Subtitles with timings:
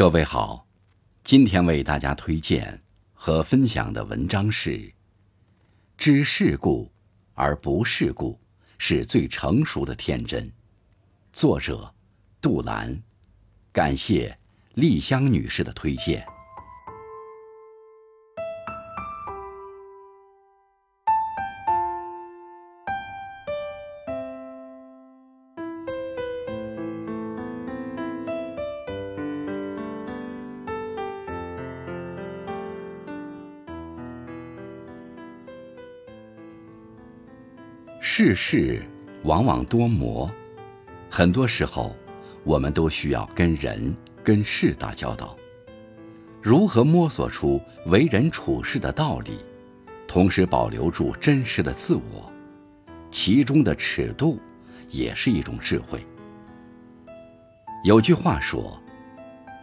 [0.00, 0.66] 各位好，
[1.22, 2.80] 今天为大家推荐
[3.12, 4.70] 和分享的文章是
[5.98, 6.90] 《知世故
[7.34, 8.40] 而不世故
[8.78, 10.48] 是最成熟的天真》，
[11.34, 11.94] 作者
[12.40, 12.98] 杜兰，
[13.72, 14.38] 感谢
[14.72, 16.26] 丽香女士的推荐。
[38.22, 38.82] 世事
[39.22, 40.30] 往往多磨，
[41.08, 41.96] 很多时候，
[42.44, 45.34] 我们都需要跟人、跟事打交道。
[46.42, 49.38] 如何摸索出为人处事的道理，
[50.06, 52.30] 同时保留住真实的自我，
[53.10, 54.38] 其中的尺度，
[54.90, 56.06] 也是一种智慧。
[57.84, 58.78] 有句话说：“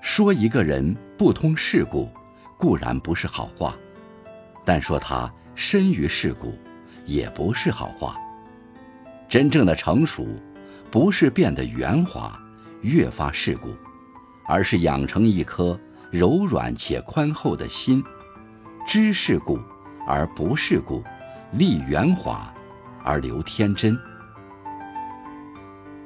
[0.00, 2.08] 说一个人不通世故，
[2.56, 3.74] 固然不是好话；
[4.64, 6.54] 但说他深于世故，
[7.04, 8.18] 也不是好话。”
[9.28, 10.26] 真正的成熟，
[10.90, 12.40] 不是变得圆滑、
[12.80, 13.76] 越发世故，
[14.46, 15.78] 而是养成一颗
[16.10, 18.02] 柔软且宽厚的心，
[18.86, 19.60] 知世故
[20.06, 21.04] 而不世故，
[21.52, 22.50] 立圆滑
[23.04, 23.98] 而留天真。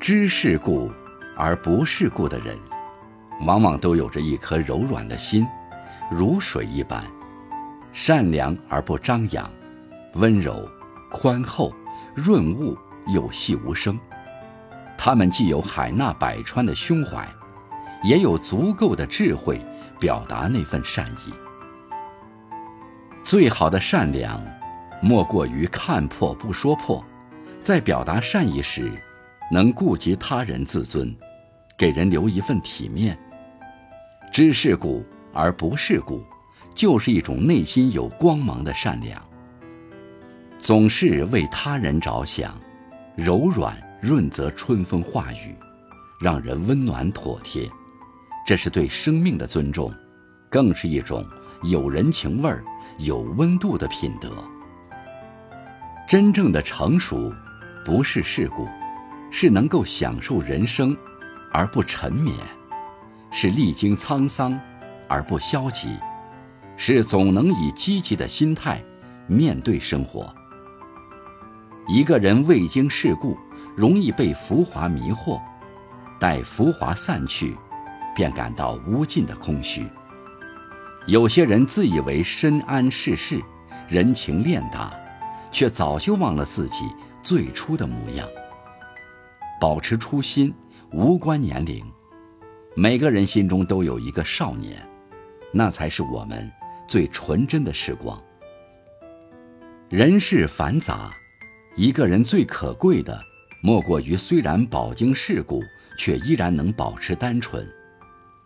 [0.00, 0.90] 知世故
[1.36, 2.58] 而不世故的人，
[3.46, 5.46] 往往都有着一颗柔软的心，
[6.10, 7.04] 如水一般，
[7.92, 9.48] 善良而不张扬，
[10.14, 10.68] 温柔、
[11.12, 11.72] 宽厚、
[12.12, 12.76] 润物。
[13.06, 13.98] 有戏无声，
[14.96, 17.28] 他们既有海纳百川的胸怀，
[18.02, 19.60] 也有足够的智慧
[20.00, 21.32] 表达那份善意。
[23.24, 24.42] 最好的善良，
[25.02, 27.04] 莫过于看破不说破，
[27.62, 28.90] 在表达善意时，
[29.50, 31.14] 能顾及他人自尊，
[31.76, 33.18] 给人留一份体面。
[34.32, 36.24] 知世故而不世故，
[36.74, 39.22] 就是一种内心有光芒的善良。
[40.58, 42.58] 总是为他人着想。
[43.16, 45.54] 柔软润泽春风化雨，
[46.20, 47.70] 让人温暖妥帖，
[48.44, 49.94] 这是对生命的尊重，
[50.50, 51.24] 更是一种
[51.62, 52.64] 有人情味儿、
[52.98, 54.30] 有温度的品德。
[56.08, 57.32] 真正的成熟，
[57.84, 58.66] 不是世故，
[59.30, 60.96] 是能够享受人生
[61.52, 62.32] 而不沉湎，
[63.30, 64.58] 是历经沧桑
[65.06, 65.96] 而不消极，
[66.76, 68.82] 是总能以积极的心态
[69.28, 70.34] 面对生活。
[71.86, 73.36] 一个人未经世故，
[73.76, 75.38] 容易被浮华迷惑；
[76.18, 77.54] 待浮华散去，
[78.14, 79.86] 便感到无尽的空虚。
[81.06, 83.38] 有些人自以为深谙世事，
[83.86, 84.90] 人情练达，
[85.52, 86.88] 却早就忘了自己
[87.22, 88.26] 最初的模样。
[89.60, 90.54] 保持初心，
[90.90, 91.84] 无关年龄。
[92.74, 94.82] 每个人心中都有一个少年，
[95.52, 96.50] 那才是我们
[96.88, 98.18] 最纯真的时光。
[99.90, 101.12] 人世繁杂。
[101.76, 103.20] 一个人最可贵的，
[103.60, 105.60] 莫过于虽然饱经世故，
[105.98, 107.66] 却依然能保持单纯，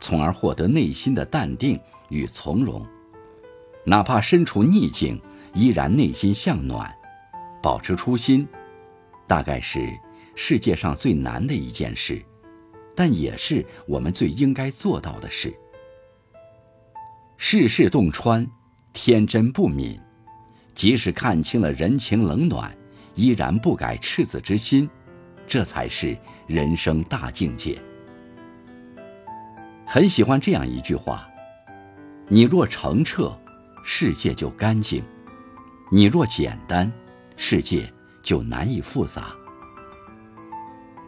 [0.00, 1.78] 从而获得内心的淡定
[2.08, 2.86] 与从容。
[3.84, 5.20] 哪怕身处逆境，
[5.54, 6.88] 依然内心向暖，
[7.60, 8.46] 保持初心，
[9.26, 9.80] 大概是
[10.36, 12.24] 世界上最难的一件事，
[12.94, 15.52] 但也是我们最应该做到的事。
[17.36, 18.46] 世事洞穿，
[18.92, 19.98] 天真不泯，
[20.76, 22.72] 即使看清了人情冷暖。
[23.16, 24.88] 依然不改赤子之心，
[25.46, 26.16] 这才是
[26.46, 27.76] 人生大境界。
[29.84, 31.26] 很喜欢这样一句话
[32.28, 33.36] ：“你若澄澈，
[33.82, 35.02] 世界就干净；
[35.90, 36.92] 你若简单，
[37.36, 39.34] 世界就难以复杂。”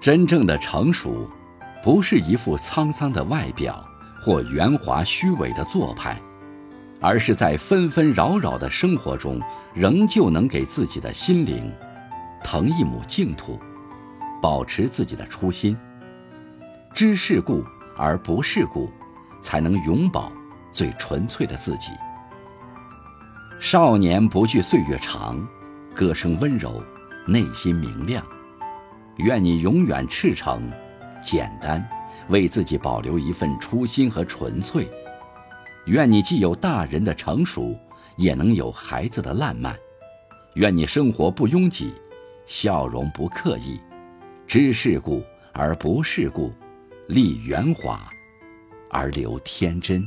[0.00, 1.28] 真正的成熟，
[1.82, 3.84] 不是一副沧桑的外表
[4.22, 6.18] 或圆滑虚伪的做派，
[7.00, 9.38] 而是在纷纷扰扰的生活中，
[9.74, 11.70] 仍旧能给自己的心灵。
[12.42, 13.58] 腾一亩净土，
[14.42, 15.76] 保持自己的初心，
[16.94, 17.64] 知世故
[17.96, 18.90] 而不世故，
[19.42, 20.30] 才能永葆
[20.72, 21.92] 最纯粹的自己。
[23.58, 25.46] 少年不惧岁月长，
[25.94, 26.82] 歌声温柔，
[27.26, 28.24] 内心明亮。
[29.18, 30.70] 愿你永远赤诚、
[31.22, 31.86] 简单，
[32.28, 34.88] 为自己保留一份初心和纯粹。
[35.86, 37.78] 愿你既有大人的成熟，
[38.16, 39.76] 也能有孩子的烂漫。
[40.54, 41.92] 愿你生活不拥挤。
[42.50, 43.80] 笑容不刻意，
[44.44, 46.52] 知世故而不世故，
[47.06, 48.10] 立圆滑
[48.90, 50.04] 而留天真。